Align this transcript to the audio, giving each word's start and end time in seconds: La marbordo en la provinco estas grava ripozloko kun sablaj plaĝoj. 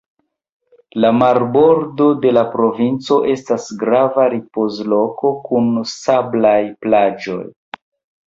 La 1.03 1.09
marbordo 1.17 2.05
en 2.29 2.33
la 2.37 2.43
provinco 2.55 3.17
estas 3.33 3.67
grava 3.83 4.25
ripozloko 4.33 5.33
kun 5.49 5.69
sablaj 5.93 6.57
plaĝoj. 6.87 7.41